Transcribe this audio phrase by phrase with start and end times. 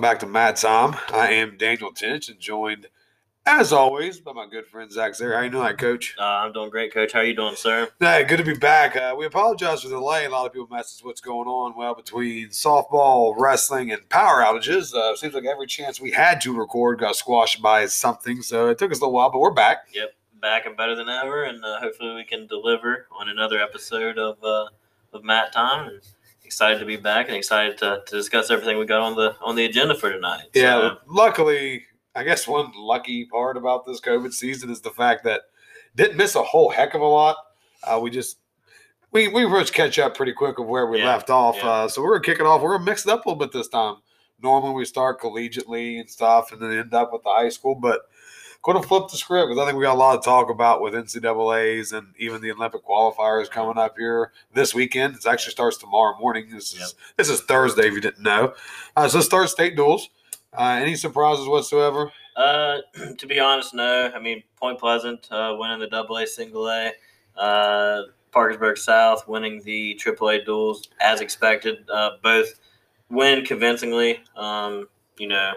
[0.00, 0.96] welcome back to Matt Tom.
[1.12, 2.86] I am Daniel Tinch and joined,
[3.44, 5.36] as always, by my good friend Zach Sayre.
[5.36, 6.16] How you doing, Coach?
[6.18, 7.12] Uh, I'm doing great, Coach.
[7.12, 7.86] How are you doing, sir?
[8.00, 8.96] Hey, good to be back.
[8.96, 10.24] Uh, we apologize for the delay.
[10.24, 11.76] A lot of people message what's going on.
[11.76, 16.56] Well, between softball, wrestling, and power outages, uh, seems like every chance we had to
[16.56, 18.40] record got squashed by something.
[18.40, 19.88] So it took us a little while, but we're back.
[19.92, 24.16] Yep, back and better than ever, and uh, hopefully we can deliver on another episode
[24.16, 24.68] of uh,
[25.12, 25.88] of Matt Tom.
[25.88, 26.00] And
[26.50, 29.54] excited to be back and excited to, to discuss everything we got on the on
[29.54, 30.46] the agenda for tonight.
[30.52, 31.84] Yeah, So, luckily,
[32.16, 35.42] I guess one lucky part about this COVID season is the fact that
[35.94, 37.36] didn't miss a whole heck of a lot.
[37.84, 38.38] Uh, we just
[39.12, 41.54] we we were to catch up pretty quick of where we Yeah, left off.
[41.58, 41.68] yeah.
[41.70, 42.60] Uh, so we're gonna kick it off.
[42.62, 43.96] We're gonna mix it up a little bit this time.
[44.42, 48.00] Normally we start collegiately and stuff, and then end up with the high school, but.
[48.62, 50.82] Going to flip the script because I think we got a lot to talk about
[50.82, 55.14] with NCAA's and even the Olympic qualifiers coming up here this weekend.
[55.16, 56.50] It actually starts tomorrow morning.
[56.50, 56.88] This is Yep.
[57.16, 58.52] this is Thursday if you didn't know.
[58.94, 60.10] Uh, so let's start state duels.
[60.52, 62.12] Uh, any surprises whatsoever?
[62.36, 62.78] uh,
[63.18, 64.10] to be honest, no.
[64.14, 66.92] I mean, Point Pleasant uh, winning the Double A Single A,
[67.38, 71.78] uh, Parkersburg South winning the Triple A duels as expected.
[71.90, 72.60] Uh, both
[73.08, 74.20] win convincingly.
[74.36, 74.86] Um,
[75.18, 75.52] you know,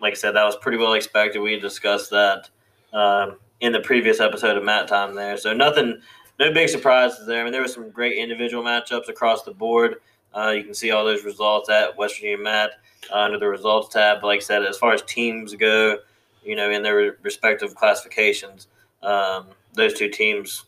[0.00, 1.40] like I said, that was pretty well expected.
[1.40, 2.48] We discussed that
[2.92, 5.36] um, in the previous episode of Matt Time there.
[5.36, 6.00] So nothing,
[6.38, 7.40] no big surprises there.
[7.40, 9.96] I mean, there were some great individual matchups across the board.
[10.34, 12.70] Uh, you can see all those results at West Virginia Matt
[13.12, 14.20] uh, under the results tab.
[14.20, 15.98] But like I said, as far as teams go,
[16.44, 18.68] you know, in their respective classifications,
[19.02, 20.64] um, those two teams,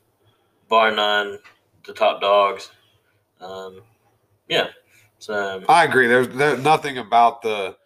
[0.69, 1.38] bar none,
[1.87, 2.70] the top dogs.
[3.41, 3.81] Um,
[4.49, 4.69] yeah.
[5.19, 6.09] So I agree.
[6.09, 7.76] There's there, nothing about the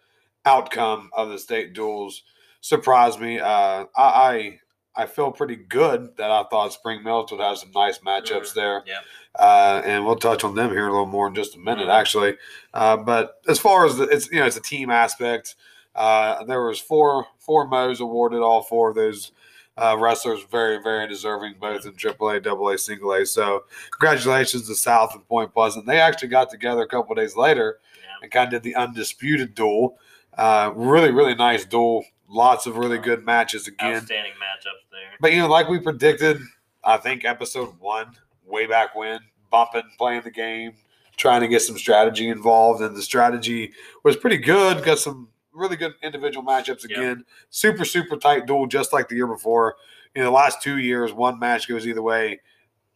[0.47, 2.23] outcome of the state duels
[2.61, 3.39] surprised me.
[3.39, 4.59] Uh, I, I
[4.99, 8.53] I feel pretty good that I thought Spring Mills would have some nice matchups Mhm.
[8.55, 8.83] there.
[8.87, 9.01] Yeah.
[9.37, 11.93] Uh, and we'll touch on them here a little more in just a minute, Mhm.
[11.99, 12.37] actually.
[12.73, 15.55] Uh, but as far as the, it's you know it's a team aspect.
[15.93, 18.39] Uh, there was four four Mo's awarded.
[18.41, 19.31] All four of those
[19.77, 23.23] uh, wrestlers very very deserving, both in AAA, AA, Single A.
[23.27, 25.85] So congratulations to South and Point Pleasant.
[25.85, 28.15] They actually got together a couple days later yeah.
[28.23, 29.99] and kind of did the undisputed duel.
[30.37, 32.05] Uh, really really nice duel.
[32.29, 33.95] Lots of really good matches again.
[33.95, 35.11] outstanding matchups there.
[35.19, 36.39] But you know, like we predicted,
[36.83, 38.11] I think episode one,
[38.45, 40.73] way back when, bumping, playing the game,
[41.15, 43.71] trying to get some strategy involved, and the strategy
[44.03, 44.83] was pretty good.
[44.83, 47.25] Got some really good individual matchups again.
[47.49, 49.75] Super, super tight duel, just like the year before.
[50.15, 52.39] In the last two years, one match goes either way.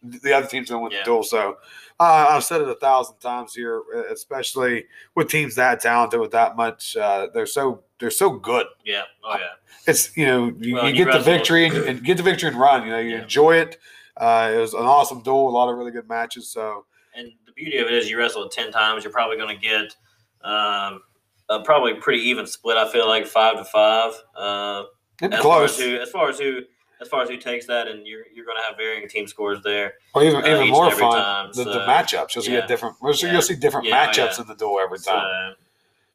[0.03, 0.99] The other team's gonna win Yeah.
[0.99, 1.23] the duel.
[1.23, 1.57] So
[1.99, 3.81] uh, I've said it a thousand times here,
[4.11, 4.85] especially
[5.15, 6.95] with teams that talented, with that much.
[6.97, 9.03] Uh, they're so they're so good Yeah.
[9.23, 9.45] Oh yeah.
[9.87, 12.57] it's you know you, Well, you get the victory and, and get the victory and
[12.59, 12.83] run.
[12.85, 13.21] You know you Yeah.
[13.23, 13.77] enjoy it.
[14.17, 16.49] Uh, it was an awesome duel, a lot of really good matches.
[16.49, 16.85] So
[17.15, 19.61] And the beauty of it is, you wrestle it ten times, you're probably going to
[19.61, 19.95] get
[20.43, 21.01] um,
[21.49, 22.77] a probably pretty even split.
[22.77, 24.13] I feel like five to five.
[24.35, 24.83] Uh,
[25.21, 26.61] as far as who, as far as who,
[27.01, 29.59] as far as who takes that, and you're you're going to have varying team scores
[29.63, 29.95] there.
[30.13, 32.35] or even uh, even more fun time, the, the matchups.
[32.35, 32.95] You'll see a different.
[33.01, 33.33] You'll see, Yeah.
[33.33, 34.41] you'll see different Yeah, oh, matchups yeah.
[34.41, 35.55] in the duel every So, time.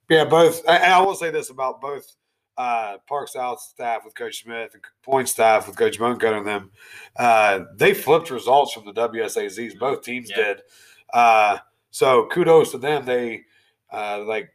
[0.09, 0.63] yeah, both.
[0.69, 2.15] And I will say this about both
[2.57, 6.71] uh, Park South staff with Coach Smith and Point staff with Coach Moncode and them.
[7.17, 9.79] Uh, they flipped results from the WSAZs.
[9.79, 10.37] Both teams Yeah.
[10.37, 10.63] did.
[11.13, 11.59] Uh,
[11.91, 13.05] so kudos to them.
[13.05, 13.43] They
[13.93, 14.51] uh, like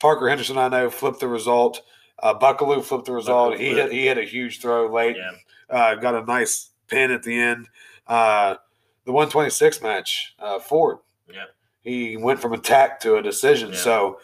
[0.00, 0.58] Parker Henderson.
[0.58, 1.82] I know flipped the result.
[2.20, 3.54] Uh, Buckaloo flipped the result.
[3.54, 3.92] Buckaloo He flipped.
[3.92, 5.16] hit he hit a huge throw late.
[5.16, 5.30] yeah,
[5.70, 7.68] Uh, got a nice pin at the end.
[8.06, 8.56] Uh,
[9.04, 10.98] the 126 match, uh, Ford.
[11.32, 11.44] Yeah.
[11.82, 13.70] He went from attack to a decision.
[13.70, 13.78] Yeah.
[13.78, 14.20] So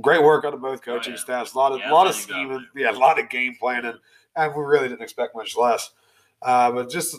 [0.00, 1.18] great work out of both coaching yeah.
[1.18, 1.54] staffs.
[1.54, 2.66] A lot of Yeah, lot of scheming.
[2.74, 3.94] Yeah, a lot of game planning.
[4.36, 5.90] And we really didn't expect much less.
[6.42, 7.16] Uh, but just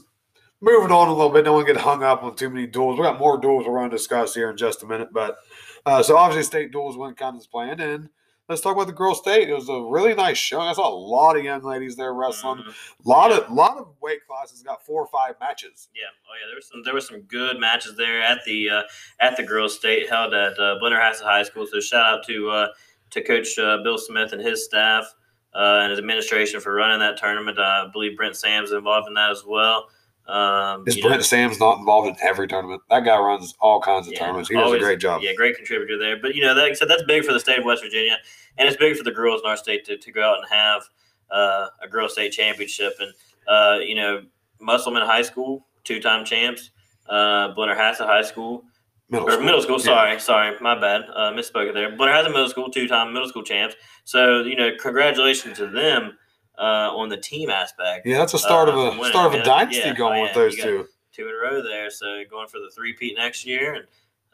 [0.62, 2.98] moving on a little bit, don't want to get hung up on too many duels.
[2.98, 5.10] We got more duels we're going to discuss here in just a minute.
[5.12, 5.38] But
[5.86, 7.80] uh, so obviously state duels went kind of as planned.
[7.80, 8.10] And
[8.50, 9.50] let's talk about the girls' state.
[9.50, 10.60] It was a really nice show.
[10.60, 12.60] I saw a lot of young ladies there wrestling.
[12.64, 12.74] Mhm.
[13.06, 15.90] A lot of lot of weight classes got four or five matches.
[15.96, 16.48] Yeah, oh yeah.
[16.48, 18.84] There was some there were some good matches there at the uh,
[19.20, 21.66] at the girls' state held at uh, Blennerhassett High School.
[21.68, 22.68] So shout out to uh,
[23.12, 25.06] to Coach uh, Bill Smith and his staff
[25.54, 27.58] uh, and his administration for running that tournament.
[27.58, 29.88] Uh, I believe Brent Sam's involved in that as well.
[30.28, 32.82] Um, Is you know, Brent Sam's not involved in every tournament?
[32.90, 34.50] That guy runs all kinds of Yeah, tournaments.
[34.50, 35.22] He does a great job.
[35.22, 36.18] Yeah, great contributor there.
[36.20, 38.18] But you know, that, like I said, that's big for the state of West Virginia,
[38.58, 40.84] and it's big for the girls in our state to, to go out and have
[41.30, 42.94] uh, a girls state championship.
[43.00, 43.14] And
[43.48, 44.24] uh, you know,
[44.60, 46.72] Musselman High School, two time champs.
[47.08, 48.64] Uh, Blennerhassett High School,
[49.10, 49.46] Middle or school.
[49.46, 49.78] middle school.
[49.78, 49.84] Yeah.
[49.84, 51.04] Sorry, sorry, my bad.
[51.14, 51.96] Uh, misspoke there.
[51.96, 53.76] Blennerhassett Middle School, two time middle school champs.
[54.06, 56.18] So you know, congratulations to them
[56.58, 58.06] uh, on the team aspect.
[58.06, 59.94] Yeah, that's a start of Uh, a winning, start of a dynasty Yeah.
[59.94, 60.88] going Oh, with those two.
[61.14, 61.90] two in a row there.
[61.90, 63.86] So going for the three-peat next year, and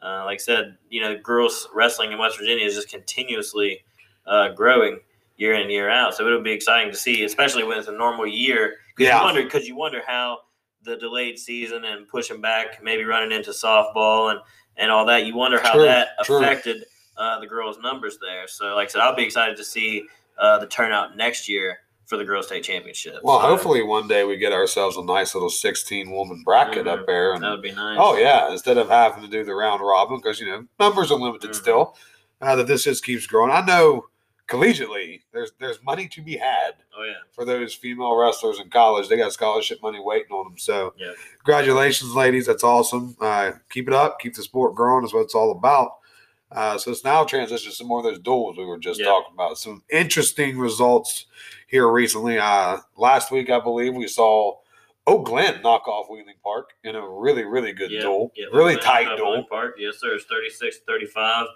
[0.02, 3.84] uh, like I said, you know, girls wrestling in West Virginia is just continuously
[4.26, 4.98] uh, growing
[5.36, 6.14] year in year out.
[6.14, 8.76] So it'll be exciting to see, especially when it's a normal year.
[8.96, 9.18] Cause Yeah.
[9.18, 10.40] You wonder because you wonder how
[10.84, 14.40] the delayed season and pushing back, maybe running into softball and
[14.76, 15.26] and all that.
[15.26, 16.84] You wonder how True, that affected
[17.16, 18.48] uh, the girls' numbers there.
[18.48, 20.04] So, like I said, I'll be excited to see
[20.38, 21.80] uh, the turnout next year
[22.12, 23.20] for the girls' state championship.
[23.22, 27.00] Well, So hopefully one day we get ourselves a nice little 16 woman bracket up
[27.00, 27.06] Mhm.
[27.06, 27.32] there.
[27.32, 27.96] And, that would be nice.
[27.98, 31.18] oh, yeah, instead of having to do the round robin, because, you know, numbers are
[31.18, 31.54] limited Mhm.
[31.54, 31.96] still,
[32.42, 33.50] uh, that this just keeps growing.
[33.50, 34.08] I know
[34.46, 37.14] collegiately there's there's money to be had Oh yeah.
[37.32, 39.08] for those female wrestlers in college.
[39.08, 40.58] They got scholarship money waiting on them.
[40.58, 41.12] So, Yeah.
[41.38, 42.44] congratulations, ladies.
[42.46, 43.16] That's awesome.
[43.20, 44.20] Uh, keep it up.
[44.20, 45.04] Keep the sport growing.
[45.04, 45.92] Is what it's all about.
[46.50, 49.06] Uh, so it's now transitioned to some more of those duels we were just Yeah.
[49.06, 49.56] talking about.
[49.56, 51.24] Some interesting results
[51.72, 52.38] here recently.
[52.38, 54.58] Uh, last week, I believe we saw
[55.08, 58.30] Oak Glen knock off Wheeling Park in a really, really good Yeah, duel.
[58.36, 59.44] yeah, really tight duel.
[59.50, 59.74] Park.
[59.78, 60.14] Yes, sir.
[60.14, 61.46] It's 36 35.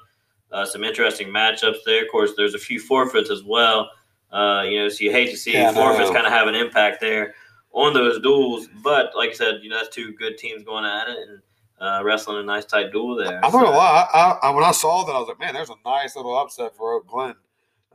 [0.51, 2.03] Uh, some interesting matchups there.
[2.05, 3.91] Of course, there's a few forfeits as well.
[4.33, 7.01] Uh, you know, so you hate to see Yeah, forfeits kind of have an impact
[7.01, 7.35] there
[7.73, 8.69] on those duels.
[8.83, 11.43] But like I said, you know, that's two good teams going at it and
[11.79, 13.37] uh, wrestling a nice tight duel there.
[13.45, 14.09] I'm not gonna lie.
[14.15, 16.75] I, I, when I saw that, I was like, man, there's a nice little upset
[16.75, 17.35] for Oak Glen,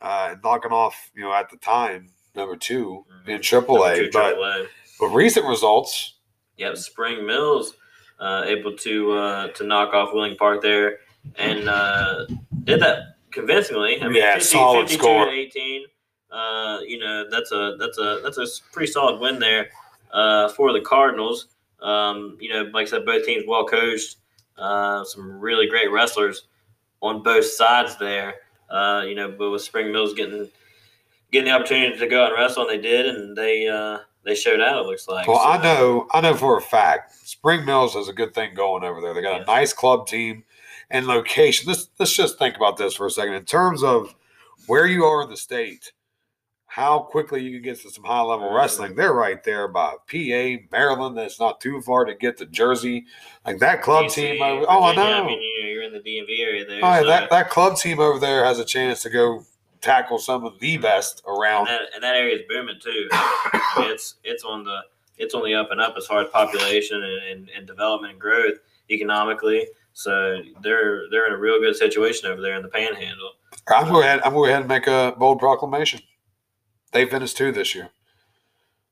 [0.02, 3.28] uh, and knocking off, you know, at the time number 2 Mhm.
[3.30, 3.90] in AAA.
[3.90, 4.68] number two but AAA.
[5.00, 6.16] but recent results,
[6.58, 7.74] Yep, Spring Mills
[8.20, 11.00] uh, able to uh, to knock off Wheeling Park there
[11.38, 12.26] and uh,
[12.66, 14.00] did that convincingly.
[14.02, 15.30] I mean, Yeah, 50, solid 52 score.
[15.30, 15.86] 18.
[16.32, 19.70] Uh, you know, that's a that's a that's a pretty solid win there
[20.14, 21.48] uh, for the Cardinals.
[21.82, 24.18] Um, you know, like I said, both teams well coached.
[24.58, 26.44] Uh, some really great wrestlers
[27.02, 28.36] on both sides there.
[28.72, 30.50] Uh, you know, but with Spring Mills getting
[31.32, 34.36] getting the opportunity to go out and wrestle, and they did, and they uh, they
[34.36, 34.84] showed out.
[34.84, 35.28] It looks like.
[35.28, 38.54] well, So- I know, I know for a fact, Spring Mills has a good thing
[38.54, 39.14] going over there.
[39.14, 40.44] They got a nice club team
[40.90, 41.68] and location.
[41.68, 44.14] Let's let's just think about this for a second in terms of
[44.68, 45.92] where you are in the state.
[46.72, 48.96] How quickly you can get to some high level wrestling.
[48.96, 51.18] They're right there by PA, Maryland.
[51.18, 53.08] That's not too far to get to Jersey.
[53.46, 54.66] Like that club DC, team over.
[54.70, 55.26] Oh, I know.
[55.26, 56.80] I mean, you're in the DMV area there.
[56.82, 59.44] Oh, so- that, that club team over there has a chance to go
[59.82, 60.82] tackle some of the mm-hmm.
[60.82, 61.66] best and around.
[61.66, 63.10] that, and that area is booming too.
[63.80, 64.80] it's it's on the
[65.18, 68.22] it's on the up and up as far as population and, and, and development and
[68.22, 68.60] growth
[68.90, 69.68] economically.
[69.92, 73.34] So they're they're in a real good situation over there in the Panhandle.
[73.68, 74.22] I'm going ahead.
[74.24, 76.00] I'm going ahead and make a bold proclamation.
[76.92, 77.90] They finished two this year.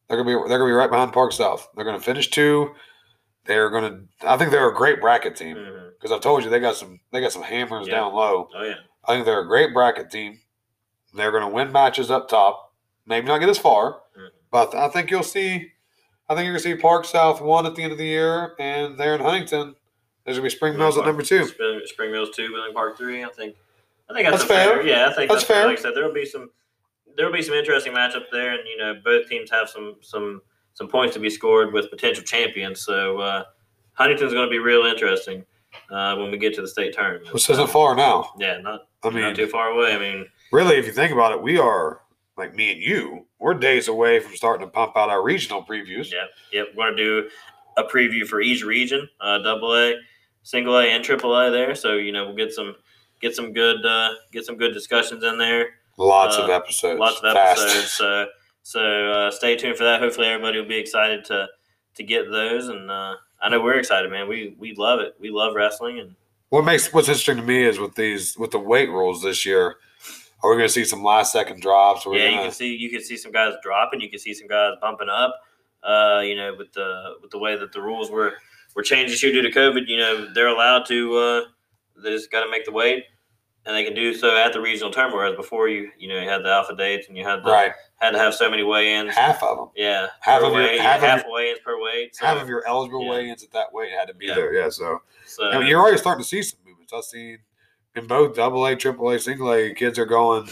[0.08, 1.68] They're gonna be they're gonna be right behind Park South.
[1.76, 2.74] They're gonna finish two.
[3.46, 4.02] They're gonna.
[4.22, 5.56] I think they're a great bracket team
[5.98, 7.96] because I've told you they got some they got some hammers Yeah.
[7.96, 8.48] down low.
[8.56, 8.76] Oh yeah,
[9.08, 10.40] I think they're a great bracket team.
[11.14, 12.74] They're gonna win matches up top.
[13.06, 14.30] Maybe not get as far, Mhm.
[14.52, 15.72] but I think you'll see.
[16.28, 18.98] I think you're gonna see Park South one at the end of the year, and
[18.98, 19.76] there in Huntington,
[20.24, 21.46] there's gonna be Spring Mills at number two.
[21.46, 23.24] Spring, Spring Mills two, Wheeling Park three.
[23.24, 23.56] I think.
[24.10, 24.74] I think that's, That's a fair.
[24.78, 24.88] fair.
[24.88, 25.56] Yeah, I think That's that's, fair.
[25.58, 25.68] fair.
[25.68, 26.50] Like I said, there will be some
[27.20, 30.42] there will be some interesting matchups there, and you know both teams have some some
[30.74, 32.80] some points to be scored with potential champions.
[32.80, 33.44] So uh,
[33.92, 35.44] Huntington's going to be real interesting
[35.92, 37.34] uh, when we get to the state tournament.
[37.34, 38.32] Which isn't far now.
[38.40, 39.94] Yeah, not I mean, not too far away.
[39.94, 42.00] I mean, really, if you think about it, we are
[42.38, 43.26] like me and you.
[43.38, 46.14] We're days away from starting to pump out our regional previews.
[46.14, 46.68] yeah, yep.
[46.74, 47.30] We're going to do
[47.76, 49.96] a preview for each region, uh, double A,
[50.44, 51.76] single A, and triple A there.
[51.76, 52.76] So you know we'll get some
[53.20, 55.79] get some good uh, get some good discussions in there.
[56.00, 57.00] Lots of Uh, episodes.
[57.00, 57.62] lots of Fast.
[57.62, 57.92] episodes.
[57.94, 58.28] So
[58.64, 60.00] so uh, stay tuned for that.
[60.02, 61.48] Hopefully everybody will be excited to
[61.96, 64.28] to get those, and uh, I know we're excited, man.
[64.28, 65.16] We we love it.
[65.20, 66.16] We love wrestling, and
[66.50, 69.76] What makes what's interesting to me is with these with the weight rules this year,
[70.42, 72.06] are we going to see some last second drops?
[72.06, 74.00] Are yeah, you gonna, can see you can see some guys dropping.
[74.02, 75.36] You can see some guys bumping up.
[75.84, 78.34] Uh, you know, with the with the way that the rules were
[78.76, 81.18] were changed this year due to COVID, you know, they're allowed to.
[81.18, 81.42] Uh,
[82.02, 83.04] they just got to make the weight,
[83.66, 85.18] and they can do so at the regional tournament.
[85.18, 87.72] Whereas before, you you know, you had the alpha dates, and you had the, right
[87.98, 89.14] had to have so many weigh-ins.
[89.14, 89.70] half of them.
[89.76, 92.16] Yeah, Half of your- weight, half of your- weigh-ins per weight.
[92.16, 93.10] So, Half of your eligible yeah.
[93.12, 94.36] weigh-ins at that weight had to be Yeah.
[94.36, 94.54] there.
[94.54, 96.94] Yeah, so so I mean, you're already starting to see some movements.
[96.94, 97.40] I've seen
[97.96, 100.48] in both double A, triple A, single A, kids are going.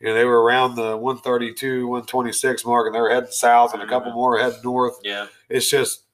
[0.00, 3.86] You know, they were around the 132, 126 mark, and they're heading south, and a
[3.86, 4.14] couple Mhm.
[4.16, 4.98] more heading north.
[5.04, 6.04] yeah, It's just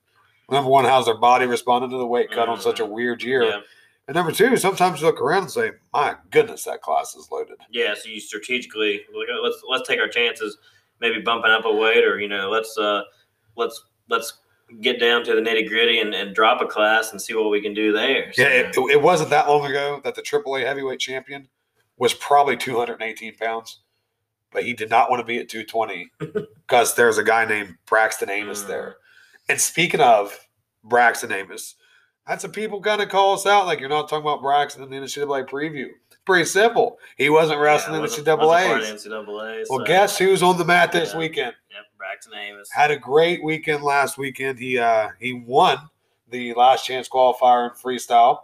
[0.50, 2.62] number one, how's their body responding to the weight cut on Mhm.
[2.62, 3.61] such a weird year, yeah,
[4.09, 7.59] and number two, sometimes you look around and say, "My goodness, that class is loaded."
[7.71, 7.95] yeah.
[7.95, 10.59] So you strategically like, uh, let's let's take our chances,
[11.00, 13.03] maybe bumping up a weight, or you know, let's uh,
[13.57, 14.38] let's let's
[14.81, 17.61] get down to the nitty gritty and, and drop a class and see what we
[17.61, 18.31] can do there.
[18.35, 21.49] So, Yeah, it, it wasn't that long ago that the AAA heavyweight champion
[21.97, 23.81] was probably 218 pounds,
[24.53, 26.11] but he did not want to be at 220
[26.67, 28.69] because there's a guy named Braxton Amos Mm.
[28.69, 28.97] there.
[29.49, 30.38] And speaking of
[30.85, 31.75] Braxton Amos,
[32.28, 33.66] that's what people kind of call us out.
[33.66, 35.88] Like you're not talking about Braxton in the NCAA preview.
[36.26, 36.99] pretty simple.
[37.16, 39.66] He wasn't wrestling Yeah, in wasn't- the wasn't part of the NCAAs.
[39.70, 41.18] Well, so- guess who's on the mat this Yeah.
[41.20, 41.54] weekend?
[41.70, 42.68] Yep, Braxton Amos.
[42.70, 44.58] Had a great weekend last weekend.
[44.58, 45.78] He uh he won
[46.28, 48.40] the last chance qualifier in freestyle,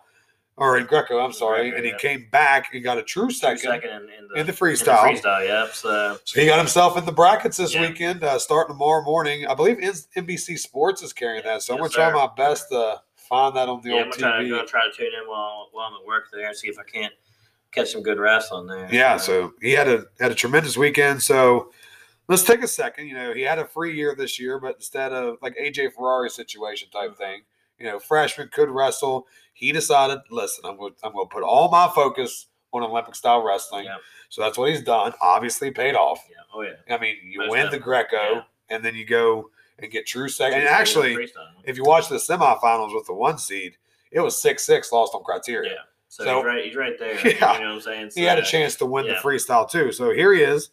[0.56, 1.18] or in Greco.
[1.18, 1.98] I'm sorry, Greco, and he yeah.
[1.98, 3.58] came back and got a true second.
[3.58, 5.06] second in, in the in the freestyle.
[5.10, 5.74] In the freestyle, yep.
[5.74, 7.82] So So he got himself in the brackets this Yeah.
[7.82, 9.46] weekend, uh, starting tomorrow morning.
[9.46, 9.76] I believe
[10.16, 13.02] NBC Sports is carrying that, so I'm gonna try my best to
[13.34, 14.66] find that on the yeah, I'm old gonna try, to, TV.
[14.66, 17.12] try to tune in while, while I'm at work there and see if I can't
[17.72, 18.88] catch some good wrestling there.
[18.92, 21.22] Yeah, so he had a had a tremendous weekend.
[21.22, 21.72] So
[22.28, 23.08] let's take a second.
[23.08, 26.30] You know, he had a free year this year, but instead of like AJ Ferrari
[26.30, 27.16] situation type Mhm.
[27.18, 27.42] thing,
[27.78, 29.26] you know, freshman could wrestle.
[29.52, 33.42] He decided, listen, I'm going I'm going to put all my focus on Olympic style
[33.42, 33.84] wrestling.
[33.84, 33.96] Yeah.
[34.28, 35.12] So that's what he's done.
[35.20, 36.18] Obviously, paid off.
[36.28, 36.94] yeah, oh yeah.
[36.94, 38.42] I mean, you Most win the Greco, yeah.
[38.68, 40.60] and then you go and get true second.
[40.60, 41.28] And Two second in actually,
[41.64, 43.76] if you watch the semifinals with the one seed,
[44.10, 45.72] it was six six lost on criteria.
[45.72, 45.78] Yeah.
[46.08, 46.64] So, So- he's right.
[46.64, 47.14] He's right there.
[47.28, 47.52] Yeah.
[47.54, 48.10] You know what I'm saying?
[48.14, 49.90] he had a chance to win the freestyle too.
[49.92, 50.70] So here he is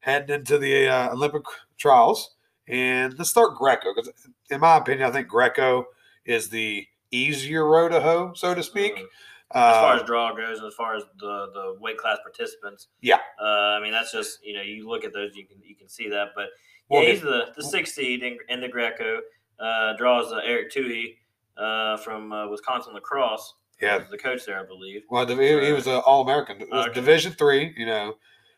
[0.00, 1.42] heading into the uh, Olympic
[1.78, 2.34] trials.
[2.66, 4.10] And let's start Greco because,
[4.50, 5.86] in my opinion, I think Greco
[6.24, 8.94] is the easier road to hoe, so to speak.
[8.96, 9.04] Mhm.
[9.52, 12.86] As far as Uh, draw goes, and as far as the the weight class participants,
[13.00, 13.18] Yeah.
[13.42, 13.44] Uh,
[13.76, 16.08] I mean, that's just you know, you look at those, you can you can see
[16.10, 16.28] that.
[16.36, 16.50] But
[16.90, 19.20] Yeah, he's the the sixth seed in, in the Greco.
[19.58, 21.16] Uh, draws uh, Eric Twohey
[21.58, 23.54] uh, from uh, Wisconsin La Crosse.
[23.80, 23.98] Yeah.
[24.10, 25.02] the coach there, I believe.
[25.10, 25.34] well, he,
[25.66, 26.60] he was an All American.
[26.60, 26.94] It was Okay.
[26.94, 27.72] Division three.
[27.76, 28.14] You know,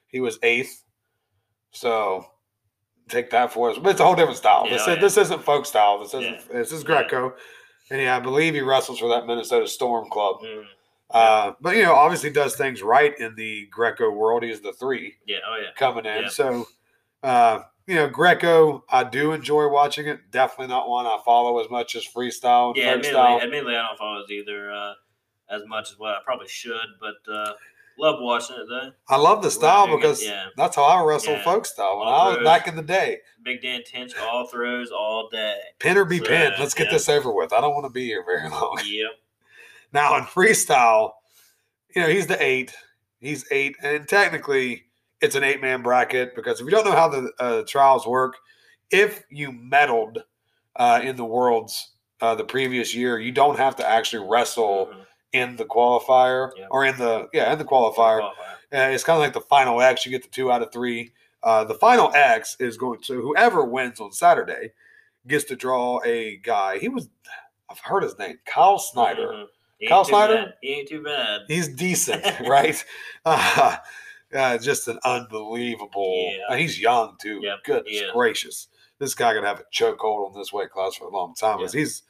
[0.08, 0.82] he was eighth.
[1.72, 2.26] So
[3.08, 3.78] take that for us.
[3.78, 4.64] But it's a whole different style.
[4.66, 5.00] Yeah, this, oh, yeah.
[5.00, 5.98] this isn't folk style.
[6.00, 6.24] This isn't.
[6.24, 6.40] Yeah.
[6.58, 7.34] This is Greco.
[7.90, 10.36] And yeah, I believe he wrestles for that Minnesota Storm club.
[10.44, 10.64] Mm,
[11.10, 14.42] Uh, but you know, obviously does things right in the Greco world.
[14.42, 16.22] He's the three yeah, oh yeah, coming in.
[16.22, 16.28] Yeah.
[16.28, 16.66] So,
[17.22, 20.30] uh, you know, Greco, I do enjoy watching it.
[20.30, 22.90] Definitely not one I follow as much as freestyle and yeah.
[22.92, 24.92] Admittedly, admittedly, I don't follow it either uh,
[25.50, 27.52] as much as what I probably should, but uh,
[27.98, 28.92] love watching it though.
[29.08, 30.46] I love the style because yeah.
[30.56, 31.44] that's how I wrestle Yeah.
[31.44, 32.44] folk style when All I was throws.
[32.46, 33.18] back in the day.
[33.44, 35.58] Big Dan Tinch, all throws, all day.
[35.80, 36.54] Pin or be So, pinned.
[36.58, 36.92] Let's get yeah.
[36.92, 37.52] this over with.
[37.52, 38.80] I don't want to be here very long.
[38.84, 39.10] Yep.
[39.92, 41.12] Now in freestyle,
[41.94, 42.72] you know, he's the eight.
[43.20, 44.84] He's eight, and technically
[45.22, 48.36] it's an eight man bracket because if you don't know how the uh, trials work,
[48.90, 50.18] if you medaled
[50.76, 55.06] uh, in the worlds uh, the previous year, you don't have to actually wrestle Mhm.
[55.32, 56.66] in the qualifier Yeah.
[56.70, 58.20] or in the yeah in the qualifier.
[58.20, 58.30] Qualifier.
[58.74, 60.04] Uh, it's kind of like the final X.
[60.04, 61.12] You get the two out of three.
[61.42, 64.72] Uh, the final X is going to whoever wins on Saturday
[65.26, 66.78] gets to draw a guy.
[66.78, 67.08] He was
[67.70, 69.28] I've heard his name, Kyle Snyder.
[69.28, 69.88] Mhm.
[69.88, 70.34] Kyle Snyder?
[70.36, 70.54] bad.
[70.62, 71.40] He ain't too bad.
[71.48, 72.84] He's decent, right?
[74.34, 76.32] Uh, just an unbelievable.
[76.48, 76.56] Yeah.
[76.56, 77.40] he's young too.
[77.42, 81.10] Yep, Goodness gracious, this guy could have a chokehold on this weight class for a
[81.10, 81.58] long time.
[81.58, 81.64] Yeah.
[81.64, 82.02] because He's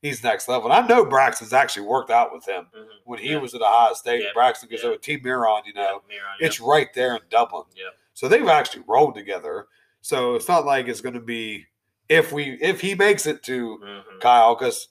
[0.00, 0.70] he's next level.
[0.70, 2.86] And I know Braxton's actually worked out with him Mhm.
[3.04, 3.38] when he Yeah.
[3.38, 4.22] was at Ohio State.
[4.22, 4.90] Yeah, Braxton goes yeah.
[4.90, 5.62] over Team Miron.
[5.66, 6.68] You know, Miron, it's yep.
[6.68, 7.64] right there in Dublin.
[7.74, 7.94] Yep.
[8.14, 9.66] So they've actually rolled together.
[10.00, 11.66] So it's not like it's going to be
[12.08, 14.20] if we if he makes it to Mhm.
[14.20, 14.88] Kyle because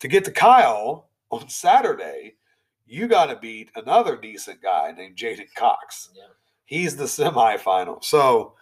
[0.00, 2.36] to get to Kyle on Saturday,
[2.88, 6.10] you got to beat another decent guy named J'den Cox.
[6.14, 6.22] Yeah.
[6.64, 8.02] He's the semifinal.
[8.04, 8.54] So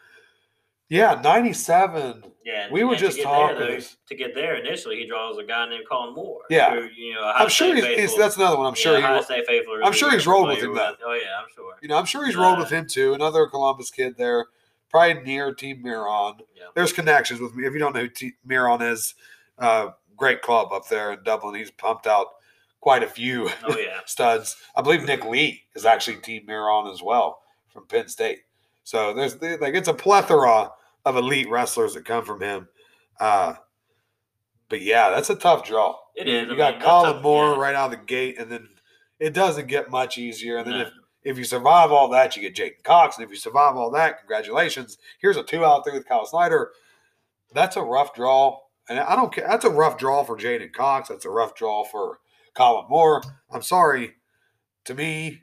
[0.88, 2.22] yeah, ninety seven.
[2.44, 5.68] Yeah, We were just talking There, though, to get there initially, he draws a guy
[5.68, 6.42] named Kollin Moore.
[6.48, 6.74] Yeah.
[6.76, 8.66] who, you know, I'm sure he's, faithful- that's another one.
[8.66, 10.94] I'm yeah, sure he faithful I'm sure he's rolled with him, though.
[11.04, 11.74] Oh yeah, I'm sure.
[11.82, 13.14] you know, I'm sure he's rolled Uh, with him too.
[13.14, 14.46] Another Columbus kid there,
[14.88, 16.34] probably near Team Miron.
[16.54, 16.66] Yeah.
[16.76, 17.66] There's connections with me.
[17.66, 19.16] If you don't know who T- Miron is,
[19.58, 21.56] uh, great club up there in Dublin.
[21.56, 22.28] He's pumped out
[22.86, 23.98] quite a few Oh yeah.
[24.04, 24.54] studs.
[24.76, 27.40] I believe Nick Lee is actually Team Miron as well
[27.72, 28.42] from Penn State.
[28.84, 30.70] So there's like it's a plethora
[31.04, 32.68] of elite wrestlers that come from him.
[33.18, 33.54] Uh,
[34.68, 35.96] but yeah, that's a tough draw.
[36.14, 37.58] It You- I got mean, Kollin a- Moore yeah.
[37.60, 38.68] right out of the gate, and then
[39.18, 40.58] it doesn't get much easier.
[40.58, 40.86] And then No.
[40.86, 40.92] if
[41.24, 44.20] if you survive all that, you get J'den Cox, and if you survive all that,
[44.20, 44.96] congratulations.
[45.20, 46.70] Here's a two out three with Kyle Snyder.
[47.52, 49.44] That's a rough draw, and I don't care.
[49.48, 51.08] That's a rough draw for J'den Cox.
[51.08, 52.20] That's a rough draw for
[52.56, 53.22] Kollin Moore.
[53.50, 54.14] I'm sorry.
[54.86, 55.42] To me,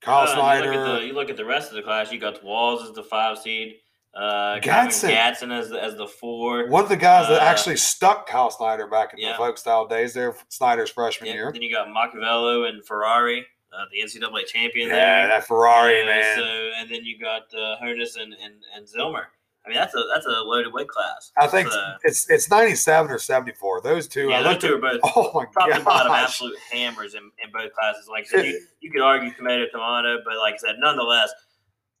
[0.00, 0.72] Kyle Uh, Snyder.
[0.72, 2.10] You look, at the, you look at the rest of the class.
[2.10, 3.76] You got Walls as the five seed.
[4.14, 5.10] Uh, Gadson.
[5.10, 6.68] Gadson as the, as the four.
[6.68, 9.36] one of the guys that uh, actually stuck Kyle Snyder back in the yeah.
[9.36, 11.52] folk style days there, Snyder's freshman Yeah, year.
[11.52, 14.98] Then you got Macchiavello and Ferrari, uh, the NCAA champion there.
[14.98, 15.28] Yeah, there.
[15.28, 16.38] that Ferrari, man.
[16.38, 19.24] So, and then you got uh, Honus and, and, and Zillmer.
[19.64, 21.32] I mean, that's a that's a loaded weight class.
[21.38, 23.80] I think So, it's it's 97 or 74.
[23.80, 24.28] Those two.
[24.28, 27.50] yeah, I those two are both Oh my top and bottom absolute hammers in, in
[27.52, 28.06] both classes.
[28.10, 31.32] Like I said, you, you could argue tomato tomato, but like I said, nonetheless,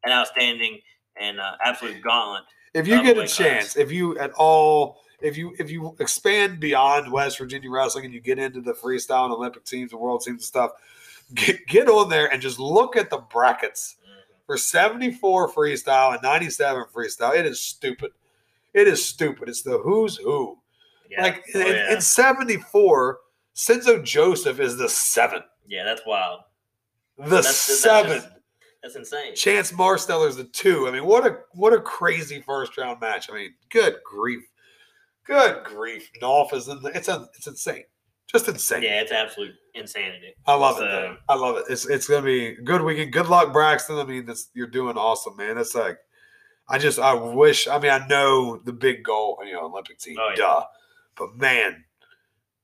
[0.04, 0.80] an outstanding
[1.16, 2.42] and uh, absolute gauntlet.
[2.74, 3.36] If you get a weight class.
[3.36, 8.12] chance, if you at all, if you if you expand beyond West Virginia wrestling and
[8.12, 10.72] you get into the freestyle and Olympic teams and world teams and stuff,
[11.32, 13.96] get, get on there and just look at the brackets.
[14.46, 17.36] For 74 freestyle and 97 freestyle.
[17.36, 18.10] It is stupid.
[18.74, 19.48] It is stupid.
[19.48, 20.58] It's the who's who.
[21.10, 21.22] Yeah.
[21.22, 21.94] Like Oh, in, yeah.
[21.94, 23.18] in 74,
[23.54, 25.42] Cenzo Joseph is the seven.
[25.66, 26.40] yeah, that's wild.
[27.16, 28.18] The That's- that's seven.
[28.20, 28.28] just-
[28.82, 29.34] That's insane.
[29.34, 30.86] Chance Marsteller's the two.
[30.86, 33.30] I mean, what a what a crazy first round match.
[33.30, 34.42] I mean, good grief.
[35.24, 36.10] Good grief.
[36.20, 37.84] Nolf is in the, it's a, it's insane.
[38.26, 38.82] Just insane.
[38.82, 40.34] Yeah, it's absolute insanity.
[40.46, 40.80] I love it.
[40.80, 41.16] So- though.
[41.28, 41.64] I love it.
[41.68, 43.12] It's it's gonna be good weekend.
[43.12, 43.98] Good luck, Braxton.
[43.98, 45.58] I mean, this, you're doing awesome, man.
[45.58, 45.98] It's like
[46.68, 47.68] I just I wish.
[47.68, 50.36] I mean, I know the big goal, you know, Olympic team, Oh, yeah.
[50.36, 50.64] duh.
[51.16, 51.84] But man,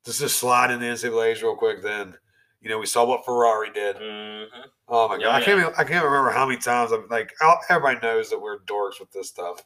[0.07, 1.83] let's just slide in the NCAA's real quick.
[1.83, 2.15] Then,
[2.61, 3.97] you know, we saw what Ferrari did.
[3.97, 4.45] hmm
[4.93, 5.61] Oh my god, Yeah, I can't.
[5.61, 7.33] Even, I can't remember how many times I'm like.
[7.69, 9.63] Everybody knows that we're dorks with this stuff.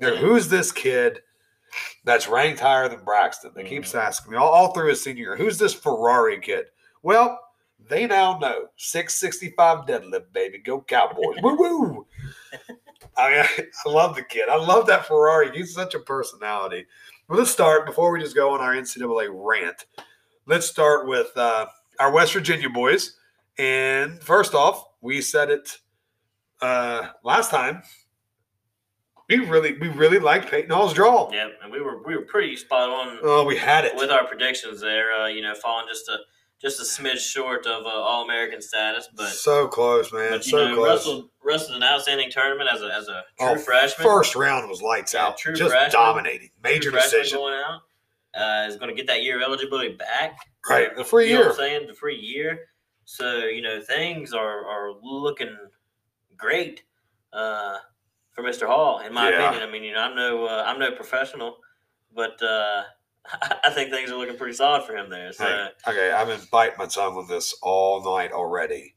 [0.00, 1.20] You know, who's this kid
[2.04, 3.52] that's ranked higher than Braxton?
[3.54, 4.00] They keeps Mhm.
[4.02, 5.36] asking me all, all through his senior year.
[5.36, 6.66] Who's this Ferrari kid?
[7.02, 7.38] Well,
[7.88, 8.68] they now know.
[8.76, 10.58] 665 deadlift, baby.
[10.58, 11.36] Go Cowboys.
[11.42, 12.06] woo woo.
[13.16, 13.44] I mean,
[13.86, 14.48] I, love the kid.
[14.48, 15.50] I love that Ferrari.
[15.56, 16.86] He's such a personality.
[17.28, 19.86] Well, let's start before we just go on our NCAA rant.
[20.46, 21.66] Let's start with uh,
[21.98, 23.16] our West Virginia boys.
[23.58, 25.78] And first off, we said it
[26.62, 27.82] uh, last time.
[29.30, 31.30] We really, we really liked Peyton Hall's draw.
[31.32, 33.94] Yep, and we were we were pretty spot on Oh, we had it.
[33.96, 35.12] with our predictions there.
[35.12, 36.18] Uh, you know, falling just a
[36.60, 40.30] just a smidge short of uh, All American status, but so close, man.
[40.32, 40.88] but you so know, close.
[40.98, 44.06] wrestled wrestled an outstanding tournament as a as a true Oh, freshman.
[44.06, 45.38] First round was lights Yeah, out.
[45.38, 45.92] true Just freshman.
[45.92, 46.50] dominating.
[46.62, 47.38] Major decision.
[47.38, 47.80] going out.
[48.32, 50.36] Uh, is going to get that year eligibility back.
[50.68, 50.94] Right.
[50.96, 51.48] The free You know year.
[51.48, 51.86] what I'm saying?
[51.88, 52.60] The free year.
[53.04, 55.56] So, you know, things are, are looking
[56.36, 56.84] great
[57.32, 57.78] uh,
[58.32, 58.66] for Mr.
[58.66, 59.48] Hall, in my Yeah.
[59.48, 59.68] opinion.
[59.68, 61.58] I mean, you know, I'm no uh, I'm no professional,
[62.14, 62.84] but uh,
[63.64, 65.32] I think things are looking pretty solid for him there.
[65.32, 68.94] So, Hey, okay, I've been biting my tongue on this all night already.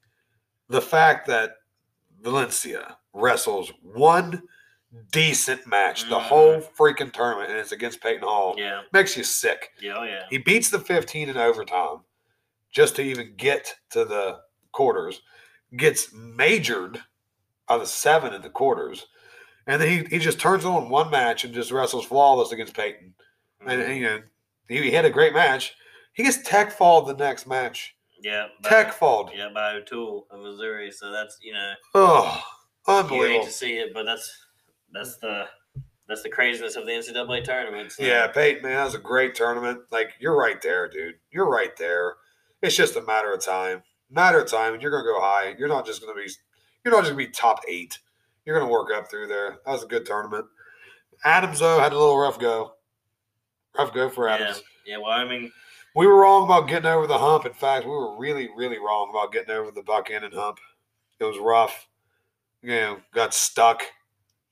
[0.69, 1.55] The fact that
[2.21, 4.43] Valencia wrestles one
[5.11, 6.21] decent match the Mhm.
[6.21, 9.71] whole freaking tournament and it's against Peyton Hall yeah, makes you sick.
[9.79, 10.25] yeah, oh, yeah.
[10.29, 12.01] He beats the 15 in overtime
[12.71, 14.41] just to even get to the
[14.71, 15.21] quarters,
[15.75, 17.03] gets majored
[17.67, 19.07] by the seven in the quarters,
[19.67, 23.13] and then he, he just turns on one match and just wrestles flawless against Peyton.
[23.61, 23.91] And, mm-hmm.
[23.91, 24.19] and, you know,
[24.67, 25.75] he, he had a great match.
[26.13, 27.95] He gets tech falled the next match.
[28.21, 29.31] yeah, by- Tech falled.
[29.35, 30.91] Yeah, by O'Toole of Missouri.
[30.91, 32.41] So that's you know Oh,
[32.87, 33.27] unbelievable.
[33.27, 34.31] you hate to see it, but that's
[34.93, 35.45] that's the
[36.07, 37.93] that's the craziness of the NCAA tournament.
[37.93, 38.03] So.
[38.03, 39.79] Yeah, Peyton, man, that was a great tournament.
[39.89, 41.15] Like, you're right there, dude.
[41.31, 42.15] You're right there.
[42.61, 43.83] It's just a matter of time.
[44.11, 45.55] Matter of time, and you're going to go high.
[45.57, 46.29] You're not just going to be,
[46.83, 47.99] you're not just going to be top eight.
[48.45, 49.57] You're going to work up through there.
[49.65, 50.45] That was a good tournament.
[51.23, 52.73] Adams, though, had a little rough go.
[53.77, 54.63] Rough go for Adams.
[54.85, 54.97] yeah.
[54.97, 55.51] Well, I mean,
[55.95, 57.45] We were wrong about getting over the hump.
[57.45, 60.57] In fact, we were really, really wrong about getting over the Buchanan hump.
[61.19, 61.87] It was rough.
[62.61, 63.83] You know, got stuck.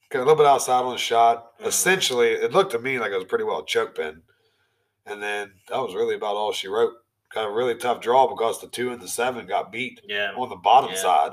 [0.10, 1.58] Got a little bit outside on the shot.
[1.60, 1.67] Mhm.
[1.67, 4.21] Essentially, it looked to me like it was pretty well choke pin.
[5.06, 6.93] And then that was really about all she wrote.
[7.34, 10.49] Got a really tough draw because the two and the seven got beat yeah, on
[10.49, 10.97] the bottom Yeah.
[11.01, 11.32] side.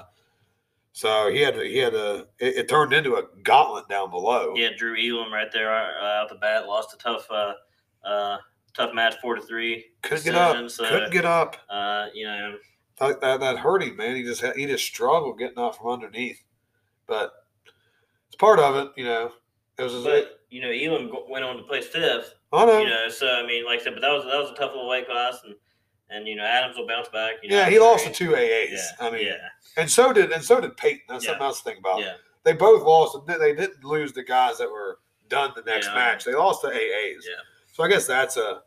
[0.99, 4.55] So he had to, he had to, it, it turned into a gauntlet down below.
[4.57, 7.53] Yeah, Drew Elam right there uh, out the bat lost a tough, uh,
[8.05, 8.39] uh,
[8.75, 9.85] tough match, four to three.
[10.03, 10.69] Couldn't get up.
[10.69, 11.55] So, Couldn't get up.
[11.71, 12.57] uh, you know,
[12.99, 14.17] that, that, that hurt him, man.
[14.17, 16.43] He just he just struggled getting out from underneath.
[17.07, 17.31] But
[18.27, 19.31] it's part of it, you know.
[19.79, 20.03] It was.
[20.03, 22.35] but you know, Elam went on to play fifth.
[22.53, 22.81] I know.
[22.81, 24.73] You know, so I mean, like I said, but that was that was a tough
[24.73, 25.55] little weight class, and
[26.11, 27.35] and you know, Adams will bounce back.
[27.43, 28.71] You know, yeah, he lost the two AAs.
[28.73, 31.03] Yeah, I mean, yeah, and so did and so did Peyton.
[31.09, 31.31] That's Yeah.
[31.31, 32.01] something else to think about.
[32.01, 33.17] yeah, They both lost.
[33.17, 35.95] and They didn't lose the guys that were done the next Yeah.
[35.95, 36.25] match.
[36.25, 37.25] They lost the AAs.
[37.27, 37.35] Yeah.
[37.73, 38.63] So I guess that's a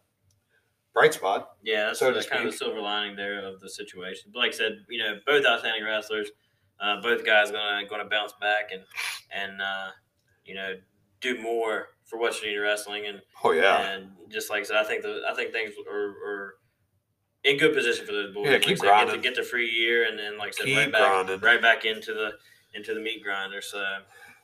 [0.93, 1.56] bright spot.
[1.63, 1.86] yeah.
[1.88, 2.67] That's, So that's kind of the speak.
[2.67, 4.32] silver lining there of the situation.
[4.34, 6.30] But like I said, you know, both outstanding wrestlers,
[6.80, 8.84] uh, both guys gonna gonna bounce back and
[9.32, 9.89] and uh,
[10.45, 10.75] you know
[11.21, 13.89] do more for West Virginia wrestling and Oh yeah.
[13.91, 16.56] And just like I said, I think the I think things are, are
[17.43, 18.45] in good position for those boys.
[18.45, 19.21] Yeah, Like I keep said, get, the, grinding.
[19.21, 21.39] get the free year, and then like I said, Keep right back grinding.
[21.39, 22.32] right back into the
[22.73, 23.62] into the meat grinder.
[23.62, 23.84] So